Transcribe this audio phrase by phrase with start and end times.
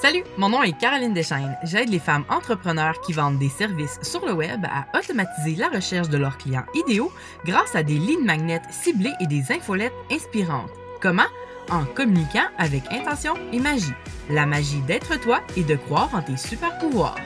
[0.00, 1.58] Salut, mon nom est Caroline Deschaines.
[1.62, 6.08] J'aide les femmes entrepreneurs qui vendent des services sur le web à automatiser la recherche
[6.08, 7.12] de leurs clients idéaux
[7.44, 10.70] grâce à des lignes magnètes ciblées et des infolettes inspirantes.
[11.02, 11.28] Comment?
[11.70, 13.92] En communiquant avec intention et magie.
[14.30, 17.16] La magie d'être toi et de croire en tes super pouvoirs.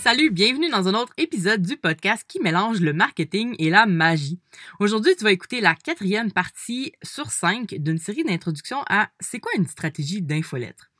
[0.00, 4.40] Salut, bienvenue dans un autre épisode du podcast qui mélange le marketing et la magie.
[4.80, 9.52] Aujourd'hui, tu vas écouter la quatrième partie sur cinq d'une série d'introductions à C'est quoi
[9.58, 10.90] une stratégie d'infolettre?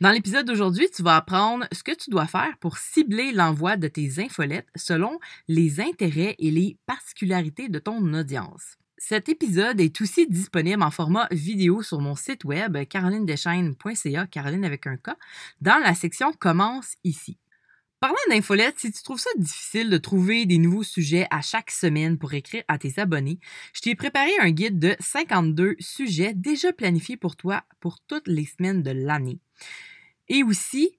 [0.00, 3.88] Dans l'épisode d'aujourd'hui, tu vas apprendre ce que tu dois faire pour cibler l'envoi de
[3.88, 8.78] tes infolettes selon les intérêts et les particularités de ton audience.
[8.96, 14.86] Cet épisode est aussi disponible en format vidéo sur mon site web carolinedeschaines.ca, Caroline avec
[14.86, 15.10] un K,
[15.60, 17.36] dans la section Commence ici.
[18.00, 22.16] Parlant d'infolettes, si tu trouves ça difficile de trouver des nouveaux sujets à chaque semaine
[22.16, 23.38] pour écrire à tes abonnés,
[23.74, 28.46] je t'ai préparé un guide de 52 sujets déjà planifiés pour toi pour toutes les
[28.46, 29.38] semaines de l'année.
[30.28, 30.98] Et aussi,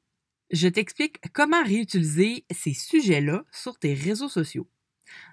[0.52, 4.69] je t'explique comment réutiliser ces sujets-là sur tes réseaux sociaux.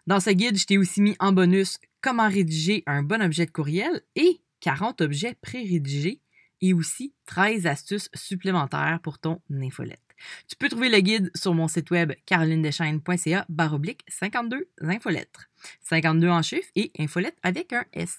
[0.06, 3.50] Dans ce guide, je t'ai aussi mis en bonus comment rédiger un bon objet de
[3.50, 6.22] courriel et 40 objets pré-rédigés
[6.62, 10.07] et aussi 13 astuces supplémentaires pour ton infolette.
[10.48, 15.48] Tu peux trouver le guide sur mon site web carolinedeschaines.ca baroblique 52 infolettres.
[15.82, 18.18] 52 en chiffres et infolettres avec un S.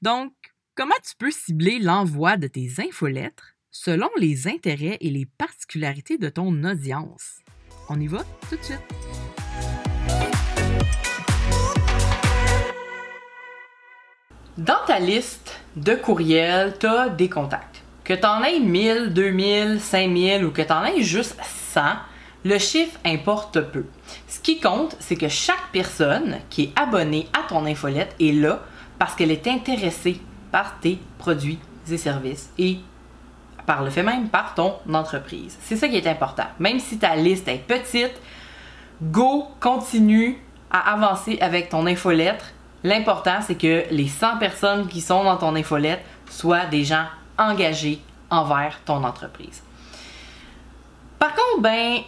[0.00, 0.32] Donc,
[0.74, 6.28] comment tu peux cibler l'envoi de tes infolettres selon les intérêts et les particularités de
[6.28, 7.40] ton audience?
[7.88, 8.80] On y va tout de suite.
[14.58, 17.71] Dans ta liste de courriels, tu as des contacts.
[18.04, 21.36] Que tu en aies 1000, 2000, 5000 ou que tu en aies juste
[21.72, 21.80] 100,
[22.44, 23.84] le chiffre importe peu.
[24.26, 28.60] Ce qui compte, c'est que chaque personne qui est abonnée à ton infolette est là
[28.98, 31.58] parce qu'elle est intéressée par tes produits
[31.90, 32.78] et services et
[33.66, 35.56] par le fait même par ton entreprise.
[35.60, 36.46] C'est ça qui est important.
[36.58, 38.20] Même si ta liste est petite,
[39.00, 40.38] go, continue
[40.70, 42.46] à avancer avec ton infolettre.
[42.82, 47.04] L'important, c'est que les 100 personnes qui sont dans ton infolette soient des gens
[47.38, 48.00] engagé
[48.30, 49.62] envers ton entreprise.
[51.18, 51.98] Par contre, ben,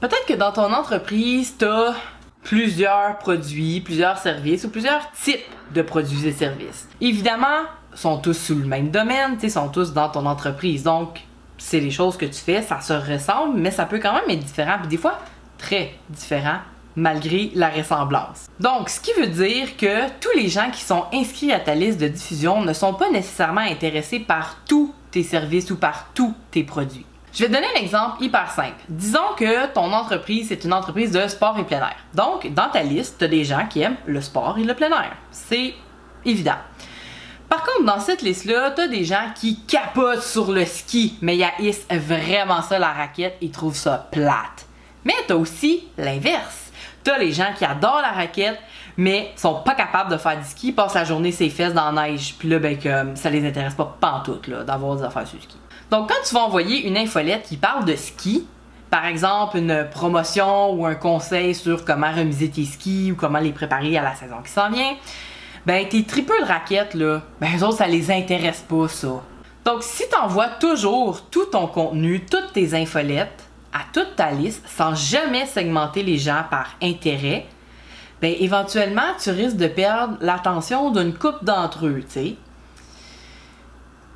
[0.00, 1.94] peut-être que dans ton entreprise, tu as
[2.42, 6.88] plusieurs produits, plusieurs services ou plusieurs types de produits et services.
[7.00, 7.62] Évidemment,
[7.94, 10.82] sont tous sous le même domaine, ils sont tous dans ton entreprise.
[10.82, 11.20] Donc,
[11.58, 14.44] c'est les choses que tu fais, ça se ressemble, mais ça peut quand même être
[14.44, 15.18] différent, puis des fois
[15.58, 16.58] très différent
[16.96, 18.46] malgré la ressemblance.
[18.60, 22.00] Donc, ce qui veut dire que tous les gens qui sont inscrits à ta liste
[22.00, 26.64] de diffusion ne sont pas nécessairement intéressés par tous tes services ou par tous tes
[26.64, 27.06] produits.
[27.32, 28.76] Je vais te donner un exemple hyper simple.
[28.90, 31.96] Disons que ton entreprise est une entreprise de sport et plein air.
[32.14, 34.90] Donc, dans ta liste, tu as des gens qui aiment le sport et le plein
[34.90, 35.16] air.
[35.30, 35.74] C'est
[36.26, 36.58] évident.
[37.48, 41.36] Par contre, dans cette liste-là, tu as des gens qui capotent sur le ski, mais
[41.36, 44.66] ils haïssent vraiment ça la raquette, ils trouvent ça plate.
[45.04, 46.61] Mais tu as aussi l'inverse
[47.04, 48.58] T'as les gens qui adorent la raquette,
[48.96, 52.08] mais sont pas capables de faire du ski, passent la journée ses fesses dans la
[52.08, 55.36] neige, puis là, ben, comme, ça les intéresse pas pantoute, là, d'avoir des affaires sur
[55.36, 55.56] le ski.
[55.90, 58.46] Donc, quand tu vas envoyer une infolette qui parle de ski,
[58.90, 63.52] par exemple, une promotion ou un conseil sur comment remiser tes skis ou comment les
[63.52, 64.94] préparer à la saison qui s'en vient,
[65.64, 69.22] ben, tes tripeux de raquettes, là, ben, eux autres, ça les intéresse pas, ça.
[69.64, 74.66] Donc, si tu envoies toujours tout ton contenu, toutes tes infolettes, à toute ta liste
[74.68, 77.46] sans jamais segmenter les gens par intérêt,
[78.20, 82.36] ben éventuellement, tu risques de perdre l'attention d'une coupe d'entre eux, tu sais.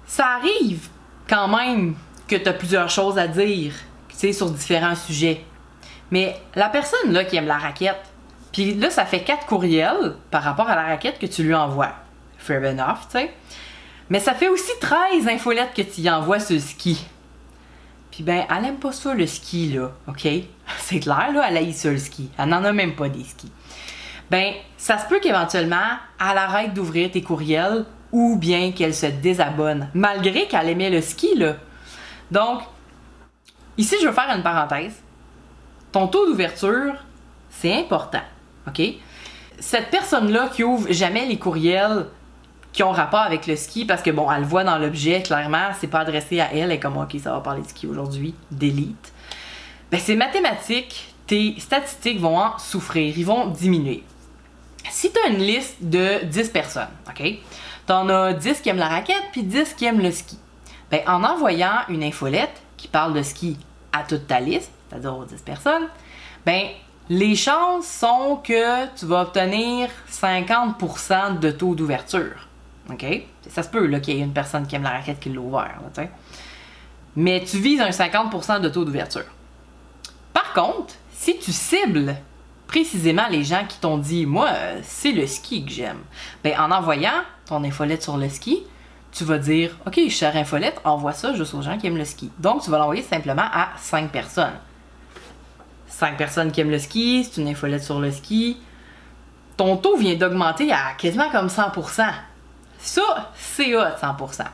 [0.06, 0.88] Ça arrive
[1.28, 1.96] quand même
[2.28, 3.74] que tu as plusieurs choses à dire,
[4.08, 5.44] tu sais, sur différents sujets.
[6.10, 8.02] Mais la personne là qui aime la raquette,
[8.52, 11.92] puis là, ça fait quatre courriels par rapport à la raquette que tu lui envoies.
[12.38, 13.34] Fair enough, tu sais.
[14.08, 17.04] Mais ça fait aussi 13 infolettes que tu y envoies sur ski.
[18.16, 20.26] Puis ben, elle aime pas ça le ski, là, OK?
[20.78, 22.30] C'est clair, là, elle aime ça le ski.
[22.38, 23.52] Elle n'en a même pas des skis.
[24.30, 29.90] Ben, ça se peut qu'éventuellement, elle arrête d'ouvrir tes courriels ou bien qu'elle se désabonne,
[29.92, 31.56] malgré qu'elle aimait le ski, là.
[32.30, 32.62] Donc,
[33.76, 34.94] ici, je veux faire une parenthèse.
[35.92, 36.94] Ton taux d'ouverture,
[37.50, 38.22] c'est important,
[38.66, 38.80] OK?
[39.60, 42.06] Cette personne-là qui ouvre jamais les courriels
[42.76, 45.70] qui ont rapport avec le ski parce que bon, elle le voit dans l'objet, clairement,
[45.80, 49.14] c'est pas adressé à elle, est comme ok, ça va parler de ski aujourd'hui, d'élite.
[49.90, 54.04] Ben c'est mathématique, tes statistiques vont en souffrir, ils vont diminuer.
[54.90, 57.26] Si tu as une liste de 10 personnes, ok,
[57.86, 60.38] t'en as 10 qui aiment la raquette puis 10 qui aiment le ski.
[60.90, 63.56] Ben en envoyant une infolette qui parle de ski
[63.94, 65.88] à toute ta liste, c'est-à-dire aux 10 personnes,
[66.44, 66.66] ben
[67.08, 72.45] les chances sont que tu vas obtenir 50% de taux d'ouverture.
[72.90, 73.04] OK?
[73.48, 75.78] Ça se peut qu'il y ait une personne qui aime la raquette qui l'a ouvert.
[77.16, 79.24] Mais tu vises un 50% de taux d'ouverture.
[80.32, 82.16] Par contre, si tu cibles
[82.66, 84.50] précisément les gens qui t'ont dit Moi,
[84.82, 86.00] c'est le ski que j'aime,
[86.44, 88.62] ben, en envoyant ton infolette sur le ski,
[89.12, 92.30] tu vas dire Ok, chère infolette, envoie ça juste aux gens qui aiment le ski.
[92.38, 94.58] Donc, tu vas l'envoyer simplement à 5 personnes.
[95.88, 98.58] 5 personnes qui aiment le ski, c'est une infolette sur le ski.
[99.56, 102.04] Ton taux vient d'augmenter à quasiment comme 100%.
[102.78, 104.44] Ça, c'est hot, 100%.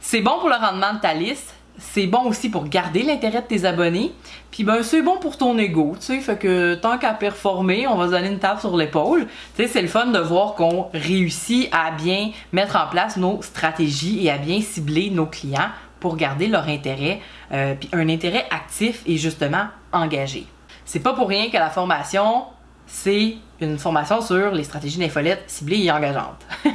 [0.00, 1.54] C'est bon pour le rendement de ta liste.
[1.78, 4.12] C'est bon aussi pour garder l'intérêt de tes abonnés.
[4.52, 7.96] Puis ben c'est bon pour ton ego, tu sais, fait que tant qu'à performer, on
[7.96, 9.26] va se donner une tape sur l'épaule.
[9.56, 13.42] Tu sais, c'est le fun de voir qu'on réussit à bien mettre en place nos
[13.42, 18.44] stratégies et à bien cibler nos clients pour garder leur intérêt, euh, puis un intérêt
[18.50, 20.46] actif et justement engagé.
[20.84, 22.44] C'est pas pour rien que la formation,
[22.86, 26.44] c'est une formation sur les stratégies d'infolette ciblées et engageantes.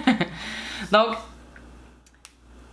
[0.92, 1.16] Donc,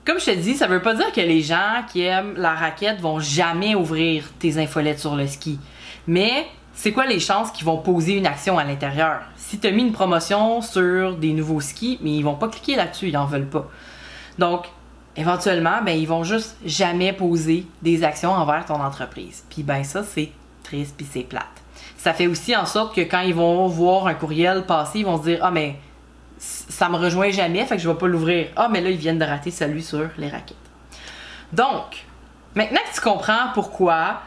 [0.05, 3.01] comme je te dis, ça veut pas dire que les gens qui aiment la raquette
[3.01, 5.59] vont jamais ouvrir tes infolettes sur le ski.
[6.07, 9.23] Mais c'est quoi les chances qu'ils vont poser une action à l'intérieur?
[9.37, 12.77] Si tu as mis une promotion sur des nouveaux skis, mais ils vont pas cliquer
[12.77, 13.69] là-dessus, ils en veulent pas.
[14.39, 14.67] Donc,
[15.17, 19.45] éventuellement, ben, ils vont juste jamais poser des actions envers ton entreprise.
[19.51, 20.31] Puis ben ça, c'est
[20.63, 21.45] triste puis c'est plate.
[21.97, 25.19] Ça fait aussi en sorte que quand ils vont voir un courriel passer, ils vont
[25.19, 25.77] se dire Ah, mais
[26.39, 28.49] ça me rejoint jamais, fait que je vais pas l'ouvrir.
[28.57, 30.57] Ah, mais là, ils viennent de rater celui sur les raquettes.
[31.53, 32.05] Donc,
[32.55, 34.21] maintenant que tu comprends pourquoi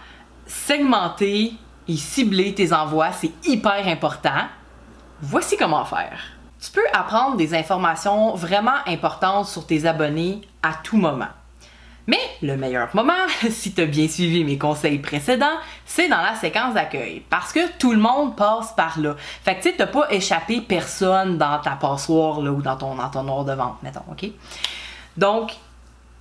[0.46, 1.54] segmenter
[1.88, 4.48] et cibler tes envois, c'est hyper important,
[5.22, 6.20] voici comment faire.
[6.62, 11.30] Tu peux apprendre des informations vraiment importantes sur tes abonnés à tout moment.
[12.10, 16.34] Mais le meilleur moment, si tu as bien suivi mes conseils précédents, c'est dans la
[16.34, 17.22] séquence d'accueil.
[17.30, 19.16] Parce que tout le monde passe par là.
[19.44, 23.10] Fait que tu sais, pas échappé personne dans ta passoire là, ou dans ton, dans
[23.10, 24.28] ton noir de vente, mettons, OK?
[25.18, 25.52] Donc,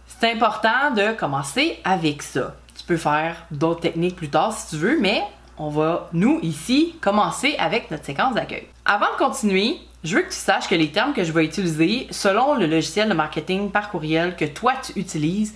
[0.06, 2.54] c'est important de commencer avec ça.
[2.76, 5.22] Tu peux faire d'autres techniques plus tard si tu veux, mais
[5.56, 8.66] on va, nous, ici, commencer avec notre séquence d'accueil.
[8.84, 12.06] Avant de continuer, je veux que tu saches que les termes que je vais utiliser,
[12.10, 15.54] selon le logiciel de marketing par courriel que toi tu utilises,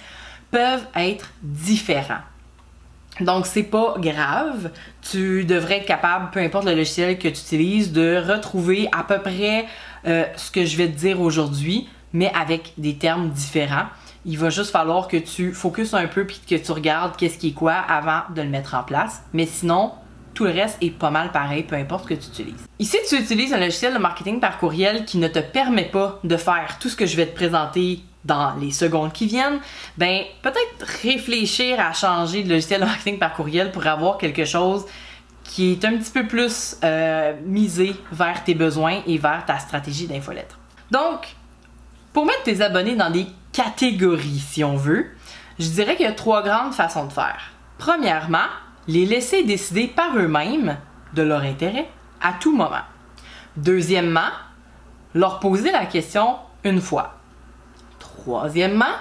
[0.50, 2.20] peuvent être différents.
[3.20, 4.70] Donc, c'est pas grave.
[5.02, 9.18] Tu devrais être capable, peu importe le logiciel que tu utilises, de retrouver à peu
[9.18, 9.66] près
[10.06, 13.86] euh, ce que je vais te dire aujourd'hui, mais avec des termes différents.
[14.24, 17.48] Il va juste falloir que tu focuses un peu puis que tu regardes qu'est-ce qui
[17.48, 19.22] est quoi avant de le mettre en place.
[19.32, 19.92] Mais sinon,
[20.34, 22.66] tout le reste est pas mal pareil, peu importe ce que tu utilises.
[22.78, 26.36] Ici, tu utilises un logiciel de marketing par courriel qui ne te permet pas de
[26.36, 29.58] faire tout ce que je vais te présenter dans les secondes qui viennent,
[29.98, 34.84] ben peut-être réfléchir à changer de logiciel de marketing par courriel pour avoir quelque chose
[35.44, 40.06] qui est un petit peu plus euh, misé vers tes besoins et vers ta stratégie
[40.06, 40.58] d'infolettre.
[40.90, 41.34] Donc,
[42.12, 45.06] pour mettre tes abonnés dans des catégories, si on veut,
[45.58, 47.50] je dirais qu'il y a trois grandes façons de faire.
[47.78, 48.48] Premièrement,
[48.88, 50.76] les laisser décider par eux-mêmes
[51.14, 51.88] de leur intérêt
[52.20, 52.84] à tout moment.
[53.56, 54.30] Deuxièmement,
[55.14, 57.18] leur poser la question une fois.
[57.98, 58.96] Troisièmement,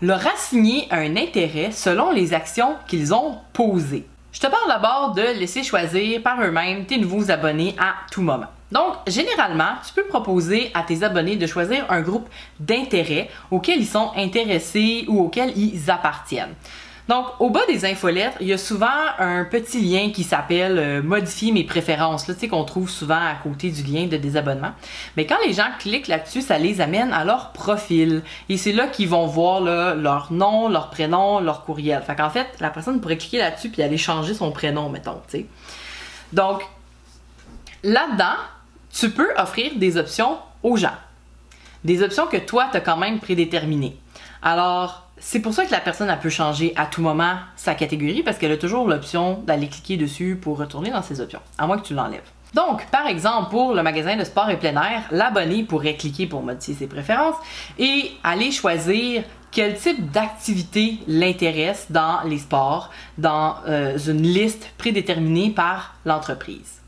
[0.00, 4.06] leur assigner un intérêt selon les actions qu'ils ont posées.
[4.32, 8.46] Je te parle d'abord de laisser choisir par eux-mêmes tes nouveaux abonnés à tout moment.
[8.70, 13.86] Donc, généralement, tu peux proposer à tes abonnés de choisir un groupe d'intérêts auquel ils
[13.86, 16.54] sont intéressés ou auquel ils appartiennent.
[17.12, 18.86] Donc, au bas des infolettes, il y a souvent
[19.18, 23.20] un petit lien qui s'appelle euh, Modifier mes préférences, là, tu sais, qu'on trouve souvent
[23.22, 24.70] à côté du lien de désabonnement.
[25.18, 28.22] Mais quand les gens cliquent là-dessus, ça les amène à leur profil.
[28.48, 32.02] Et c'est là qu'ils vont voir leur nom, leur prénom, leur courriel.
[32.02, 35.40] Fait qu'en fait, la personne pourrait cliquer là-dessus puis aller changer son prénom, mettons, tu
[35.40, 35.46] sais.
[36.32, 36.62] Donc,
[37.82, 38.38] là-dedans,
[38.90, 40.96] tu peux offrir des options aux gens.
[41.84, 43.98] Des options que toi, tu as quand même prédéterminées.
[44.40, 48.22] Alors, c'est pour ça que la personne a peut changer à tout moment sa catégorie
[48.22, 51.78] parce qu'elle a toujours l'option d'aller cliquer dessus pour retourner dans ses options, à moins
[51.78, 52.28] que tu l'enlèves.
[52.54, 56.42] Donc, par exemple, pour le magasin de sport et plein air, l'abonné pourrait cliquer pour
[56.42, 57.36] modifier ses préférences
[57.78, 65.50] et aller choisir quel type d'activité l'intéresse dans les sports, dans euh, une liste prédéterminée
[65.50, 66.80] par l'entreprise.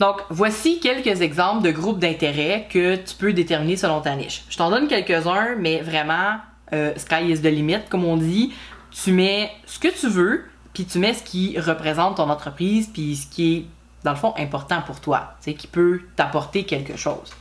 [0.00, 4.42] Donc, voici quelques exemples de groupes d'intérêt que tu peux déterminer selon ta niche.
[4.48, 6.38] Je t'en donne quelques-uns, mais vraiment,
[6.72, 8.52] euh, sky is the limit, comme on dit.
[8.90, 13.16] Tu mets ce que tu veux, puis tu mets ce qui représente ton entreprise, puis
[13.16, 13.64] ce qui est,
[14.04, 17.32] dans le fond, important pour toi, qui peut t'apporter quelque chose.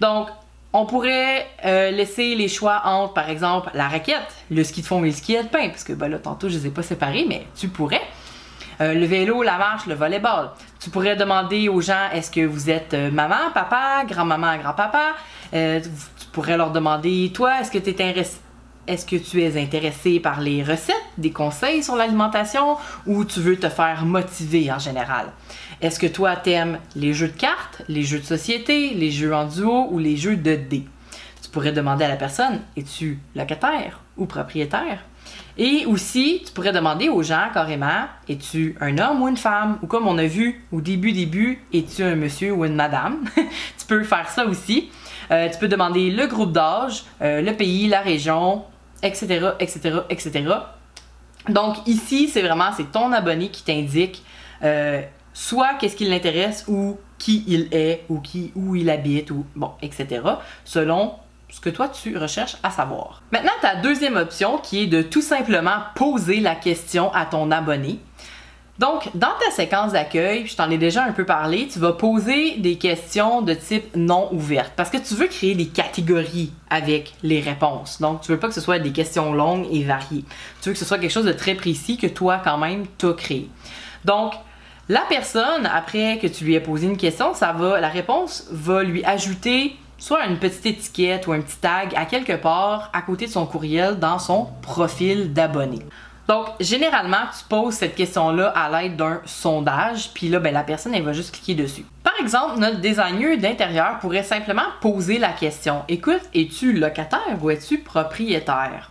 [0.00, 0.28] Donc,
[0.72, 5.04] on pourrait euh, laisser les choix entre, par exemple, la raquette, le ski de fond
[5.04, 7.46] et le ski alpin, parce que ben là, tantôt, je les ai pas séparés, mais
[7.54, 8.00] tu pourrais.
[8.80, 10.50] Euh, le vélo, la marche, le volleyball.
[10.80, 15.12] Tu pourrais demander aux gens est-ce que vous êtes maman, papa, grand-maman, grand-papa?
[15.52, 18.02] Tu pourrais leur demander toi, est-ce que tu es
[18.86, 23.56] est-ce que tu es intéressé par les recettes, des conseils sur l'alimentation ou tu veux
[23.56, 25.26] te faire motiver en général?
[25.80, 29.46] Est-ce que toi t'aimes les jeux de cartes, les jeux de société, les jeux en
[29.46, 30.86] duo ou les jeux de dés?
[31.42, 34.98] Tu pourrais demander à la personne, es-tu locataire ou propriétaire?
[35.58, 39.78] Et aussi, tu pourrais demander aux gens carrément, es-tu un homme ou une femme?
[39.82, 43.24] Ou comme on a vu au début, début, es-tu un monsieur ou une madame?
[43.36, 44.90] tu peux faire ça aussi.
[45.30, 48.64] Euh, tu peux demander le groupe d'âge, euh, le pays, la région,
[49.02, 50.44] etc., etc., etc.
[51.48, 54.22] Donc ici, c'est vraiment, c'est ton abonné qui t'indique
[54.62, 59.44] euh, soit qu'est-ce qui l'intéresse ou qui il est ou qui, où il habite ou
[59.56, 60.22] bon, etc.
[60.64, 61.14] selon
[61.48, 63.22] ce que toi tu recherches à savoir.
[63.30, 68.00] Maintenant, ta deuxième option qui est de tout simplement poser la question à ton abonné.
[68.78, 72.56] Donc, dans ta séquence d'accueil, je t'en ai déjà un peu parlé, tu vas poser
[72.56, 77.40] des questions de type non ouverte parce que tu veux créer des catégories avec les
[77.40, 78.00] réponses.
[78.00, 80.24] Donc, tu veux pas que ce soit des questions longues et variées.
[80.62, 83.12] Tu veux que ce soit quelque chose de très précis que toi, quand même, t'as
[83.12, 83.50] créé.
[84.06, 84.32] Donc,
[84.88, 88.82] la personne, après que tu lui aies posé une question, ça va, la réponse va
[88.82, 93.26] lui ajouter soit une petite étiquette ou un petit tag à quelque part à côté
[93.26, 95.78] de son courriel dans son profil d'abonné.
[96.28, 100.94] Donc, généralement, tu poses cette question-là à l'aide d'un sondage, puis là, ben, la personne,
[100.94, 101.84] elle va juste cliquer dessus.
[102.04, 107.78] Par exemple, notre designer d'intérieur pourrait simplement poser la question Écoute, es-tu locataire ou es-tu
[107.78, 108.90] propriétaire?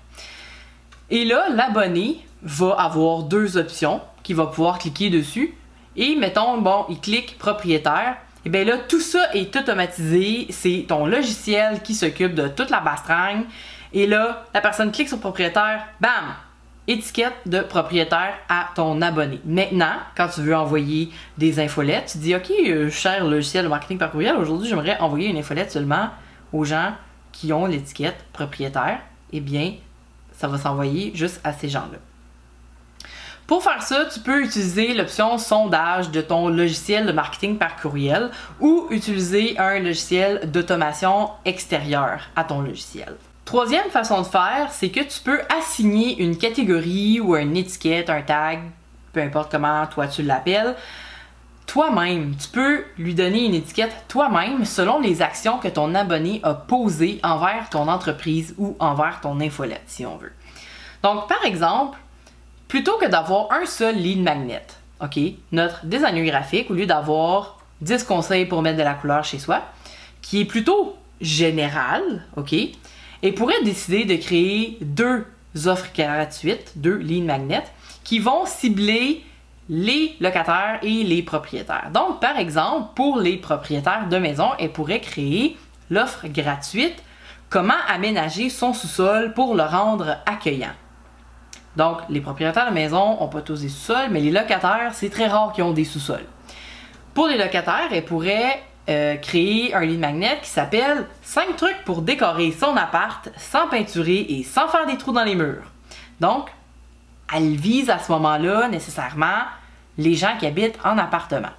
[1.10, 5.56] Et là, l'abonné va avoir deux options qu'il va pouvoir cliquer dessus.
[5.96, 8.18] Et mettons, bon, il clique propriétaire.
[8.46, 10.48] Et bien là, tout ça est automatisé.
[10.50, 13.46] C'est ton logiciel qui s'occupe de toute la bastringue.
[13.94, 16.34] Et là, la personne clique sur propriétaire, bam!
[16.88, 19.40] Étiquette de propriétaire à ton abonné.
[19.46, 24.00] Maintenant, quand tu veux envoyer des infolettes, tu dis OK, euh, cher logiciel de marketing
[24.00, 26.10] par courriel, aujourd'hui j'aimerais envoyer une infolette seulement
[26.52, 26.94] aux gens
[27.32, 29.00] qui ont l'étiquette propriétaire.
[29.32, 29.76] Eh bien,
[30.34, 32.00] ça va s'envoyer juste à ces gens-là.
[33.46, 38.32] Pour faire ça, tu peux utiliser l'option sondage de ton logiciel de marketing par courriel
[38.60, 43.14] ou utiliser un logiciel d'automation extérieur à ton logiciel.
[43.52, 48.22] Troisième façon de faire, c'est que tu peux assigner une catégorie ou une étiquette, un
[48.22, 48.62] tag,
[49.12, 50.74] peu importe comment toi tu l'appelles,
[51.68, 52.34] toi-même.
[52.38, 57.20] Tu peux lui donner une étiquette toi-même selon les actions que ton abonné a posées
[57.24, 60.32] envers ton entreprise ou envers ton infolette, si on veut.
[61.04, 62.00] Donc, par exemple,
[62.70, 64.66] plutôt que d'avoir un seul lead magnet,
[65.02, 65.20] OK,
[65.52, 69.62] notre designer graphique, au lieu d'avoir 10 conseils pour mettre de la couleur chez soi,
[70.22, 72.56] qui est plutôt général, OK,
[73.24, 75.26] et pourrait décider de créer deux
[75.66, 77.64] offres gratuites, deux lead magnets,
[78.04, 79.24] qui vont cibler
[79.70, 81.92] les locataires et les propriétaires.
[81.94, 85.58] Donc, par exemple, pour les propriétaires de maison, elle pourrait créer
[85.90, 87.02] l'offre gratuite
[87.52, 90.72] Comment aménager son sous-sol pour le rendre accueillant.
[91.76, 95.28] Donc, les propriétaires de maison n'ont pas tous des sous-sols, mais les locataires, c'est très
[95.28, 96.26] rare qu'ils ont des sous-sols.
[97.14, 102.02] Pour les locataires, elle pourrait euh, créer un lead magnet qui s'appelle 5 trucs pour
[102.02, 105.64] décorer son appart sans peinturer et sans faire des trous dans les murs.
[106.20, 106.50] Donc,
[107.34, 109.46] elle vise à ce moment-là nécessairement
[109.98, 111.52] les gens qui habitent en appartement.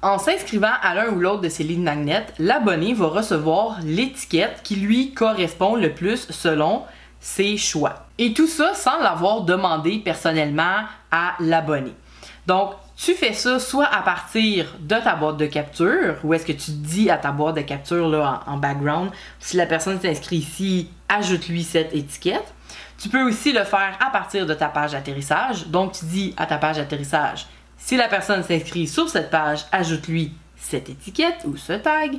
[0.00, 4.76] En s'inscrivant à l'un ou l'autre de ces lead magnets, l'abonné va recevoir l'étiquette qui
[4.76, 6.84] lui correspond le plus selon
[7.20, 8.06] ses choix.
[8.16, 11.92] Et tout ça sans l'avoir demandé personnellement à l'abonné.
[12.46, 16.52] Donc, tu fais ça soit à partir de ta boîte de capture, ou est-ce que
[16.52, 20.90] tu dis à ta boîte de capture là, en, background, si la personne s'inscrit ici,
[21.08, 22.52] ajoute-lui cette étiquette.
[22.98, 25.68] Tu peux aussi le faire à partir de ta page d'atterrissage.
[25.68, 30.32] Donc, tu dis à ta page d'atterrissage, si la personne s'inscrit sur cette page, ajoute-lui
[30.56, 32.18] cette étiquette ou ce tag.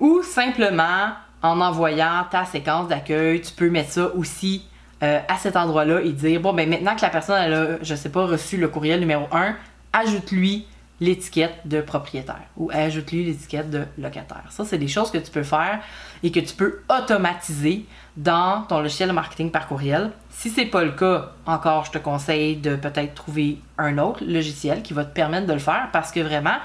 [0.00, 1.12] Ou simplement,
[1.42, 4.64] en envoyant ta séquence d'accueil, tu peux mettre ça aussi
[5.02, 8.08] euh, à cet endroit-là et dire bon ben maintenant que la personne a, je sais
[8.08, 9.54] pas, reçu le courriel numéro 1,
[9.92, 10.66] ajoute-lui
[11.00, 14.44] l'étiquette de propriétaire ou ajoute-lui l'étiquette de locataire.
[14.50, 15.80] Ça, c'est des choses que tu peux faire
[16.22, 20.10] et que tu peux automatiser dans ton logiciel marketing par courriel.
[20.30, 24.82] Si c'est pas le cas, encore, je te conseille de peut-être trouver un autre logiciel
[24.82, 26.58] qui va te permettre de le faire parce que vraiment,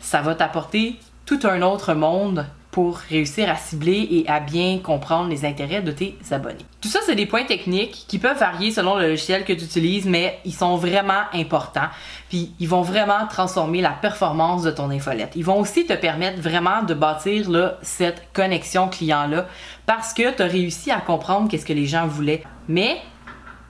[0.00, 5.30] ça va t'apporter tout un autre monde pour réussir à cibler et à bien comprendre
[5.30, 6.66] les intérêts de tes abonnés.
[6.82, 10.04] Tout ça, c'est des points techniques qui peuvent varier selon le logiciel que tu utilises,
[10.04, 11.88] mais ils sont vraiment importants.
[12.28, 15.32] Puis ils vont vraiment transformer la performance de ton infolette.
[15.36, 19.46] Ils vont aussi te permettre vraiment de bâtir là, cette connexion client-là
[19.86, 22.42] parce que tu as réussi à comprendre qu'est-ce que les gens voulaient.
[22.68, 22.98] Mais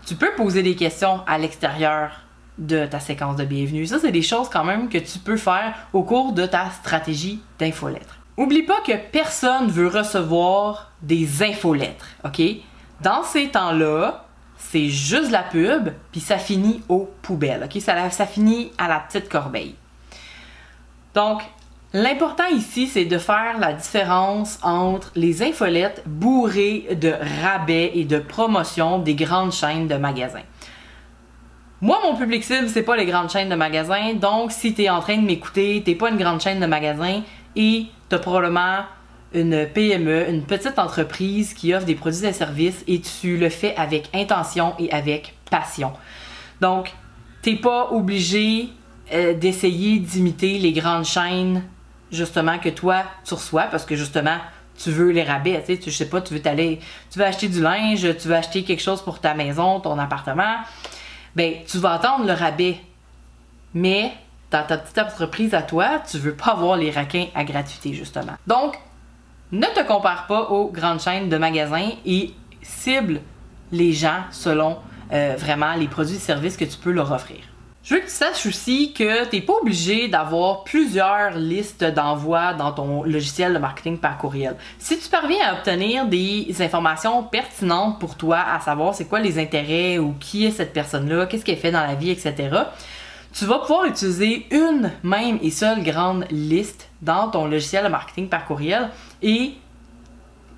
[0.05, 2.11] tu peux poser des questions à l'extérieur
[2.59, 3.87] de ta séquence de bienvenue.
[3.87, 7.41] Ça, c'est des choses quand même que tu peux faire au cours de ta stratégie
[7.61, 8.17] d'infolettre.
[8.37, 12.43] Oublie pas que personne veut recevoir des infolettres, OK?
[13.01, 14.27] Dans ces temps-là,
[14.59, 17.81] c'est juste la pub, puis ça finit aux poubelles, OK?
[17.81, 19.75] Ça, ça finit à la petite corbeille.
[21.15, 21.43] Donc,
[21.95, 28.19] l'important ici, c'est de faire la différence entre les infolettes bourrées de rabais et de
[28.19, 30.45] promotions des grandes chaînes de magasins.
[31.81, 34.15] Moi, mon public cible, c'est pas les grandes chaînes de magasins.
[34.15, 37.23] Donc, si tu es en train de m'écouter, t'es pas une grande chaîne de magasins
[37.55, 38.85] et tu as probablement
[39.35, 43.75] une PME, une petite entreprise qui offre des produits et services et tu le fais
[43.77, 45.93] avec intention et avec passion.
[46.61, 46.93] Donc,
[47.43, 48.69] t'es pas obligé
[49.13, 51.63] euh, d'essayer d'imiter les grandes chaînes
[52.11, 54.39] justement que toi tu reçois parce que justement
[54.79, 57.49] tu veux les rabais, tu sais, je sais pas, tu veux t'aller, tu veux acheter
[57.49, 60.57] du linge, tu veux acheter quelque chose pour ta maison, ton appartement,
[61.35, 62.77] ben tu vas attendre le rabais.
[63.75, 64.13] Mais
[64.51, 68.33] dans ta petite entreprise à toi, tu veux pas avoir les raquins à gratuité justement.
[68.47, 68.79] Donc
[69.53, 73.21] ne te compare pas aux grandes chaînes de magasins et cible
[73.73, 74.79] les gens selon
[75.13, 77.39] euh, vraiment les produits et services que tu peux leur offrir.
[77.87, 82.53] Je veux que tu saches aussi que tu n'es pas obligé d'avoir plusieurs listes d'envoi
[82.53, 84.57] dans ton logiciel de marketing par courriel.
[84.81, 89.39] Si tu parviens à obtenir des informations pertinentes pour toi, à savoir c'est quoi les
[89.39, 92.49] intérêts ou qui est cette personne-là, qu'est-ce qu'elle fait dans la vie, etc.,
[93.37, 98.29] tu vas pouvoir utiliser une même et seule grande liste dans ton logiciel de marketing
[98.29, 98.89] par courriel
[99.23, 99.53] et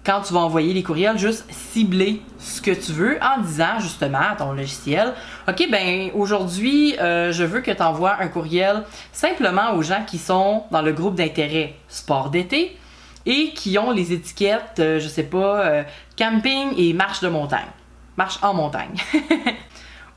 [0.06, 4.20] quand tu vas envoyer les courriels, juste cibler ce que tu veux en disant justement
[4.30, 5.12] à ton logiciel,
[5.48, 10.16] OK, ben aujourd'hui, euh, je veux que tu envoies un courriel simplement aux gens qui
[10.16, 12.78] sont dans le groupe d'intérêt sport d'été
[13.26, 15.82] et qui ont les étiquettes, euh, je sais pas, euh,
[16.16, 17.68] camping et marche de montagne.
[18.16, 18.94] Marche en montagne.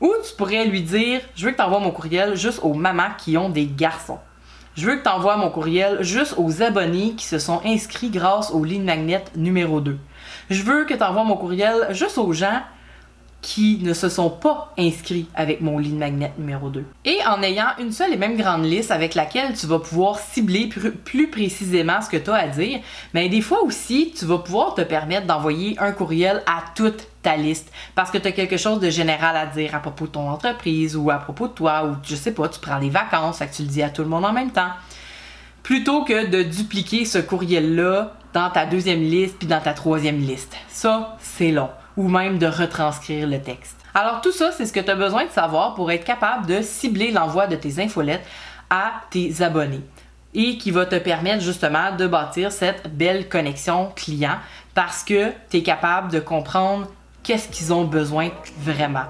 [0.02, 3.12] Ou tu pourrais lui dire, je veux que tu envoies mon courriel juste aux mamans
[3.16, 4.18] qui ont des garçons.
[4.74, 8.50] Je veux que tu envoies mon courriel juste aux abonnés qui se sont inscrits grâce
[8.50, 9.96] au ligne magnet numéro 2.
[10.50, 12.62] Je veux que tu envoies mon courriel juste aux gens
[13.42, 16.84] qui ne se sont pas inscrits avec mon lead magnet numéro 2.
[17.04, 20.68] Et en ayant une seule et même grande liste avec laquelle tu vas pouvoir cibler
[20.68, 22.78] plus précisément ce que tu as à dire,
[23.12, 27.36] mais des fois aussi, tu vas pouvoir te permettre d'envoyer un courriel à toute ta
[27.36, 30.30] liste parce que tu as quelque chose de général à dire à propos de ton
[30.30, 33.48] entreprise ou à propos de toi ou je sais pas, tu prends les vacances, fait
[33.48, 34.70] que tu le dis à tout le monde en même temps.
[35.64, 40.56] Plutôt que de dupliquer ce courriel-là dans ta deuxième liste puis dans ta troisième liste.
[40.68, 43.76] Ça, c'est long ou même de retranscrire le texte.
[43.94, 46.62] Alors tout ça, c'est ce que tu as besoin de savoir pour être capable de
[46.62, 48.26] cibler l'envoi de tes infolettes
[48.70, 49.82] à tes abonnés
[50.34, 54.38] et qui va te permettre justement de bâtir cette belle connexion client
[54.74, 56.88] parce que tu es capable de comprendre
[57.22, 59.04] qu'est-ce qu'ils ont besoin vraiment.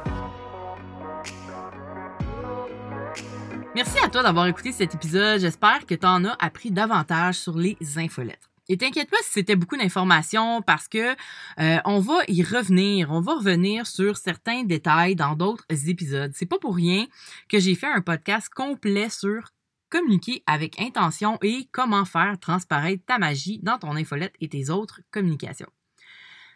[3.75, 5.40] Merci à toi d'avoir écouté cet épisode.
[5.40, 8.52] J'espère que tu en as appris davantage sur les infolettes.
[8.68, 11.16] Et t'inquiète pas si c'était beaucoup d'informations parce que
[11.59, 16.33] euh, on va y revenir, on va revenir sur certains détails dans d'autres épisodes.
[16.35, 17.07] C'est pas pour rien
[17.48, 19.51] que j'ai fait un podcast complet sur
[19.90, 25.03] communiquer avec intention et comment faire transparaître ta magie dans ton infolette et tes autres
[25.11, 25.68] communications.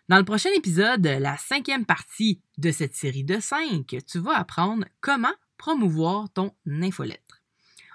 [0.08, 4.86] Dans le prochain épisode, la cinquième partie de cette série de cinq, tu vas apprendre
[5.00, 7.35] comment promouvoir ton infolette.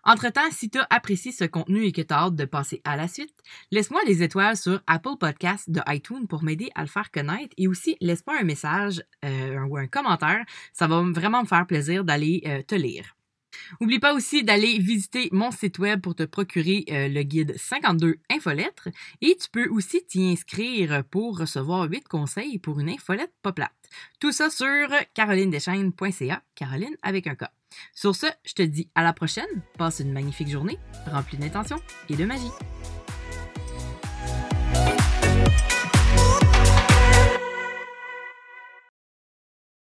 [0.03, 2.95] Entre-temps, si tu as apprécié ce contenu et que tu as hâte de passer à
[2.95, 3.35] la suite,
[3.71, 7.67] laisse-moi des étoiles sur Apple Podcasts de iTunes pour m'aider à le faire connaître et
[7.67, 10.43] aussi laisse-moi un message euh, ou un commentaire.
[10.73, 13.15] Ça va vraiment me faire plaisir d'aller euh, te lire.
[13.79, 18.15] N'oublie pas aussi d'aller visiter mon site web pour te procurer euh, le guide 52
[18.29, 18.89] infolettres
[19.21, 23.71] et tu peux aussi t'y inscrire pour recevoir 8 conseils pour une infolette pas plate.
[24.19, 27.51] Tout ça sur carolinedeschaines.ca, Caroline avec un cas.
[27.93, 29.45] Sur ce, je te dis à la prochaine,
[29.77, 30.77] passe une magnifique journée,
[31.09, 31.77] remplie d'intention
[32.09, 32.51] et de magie.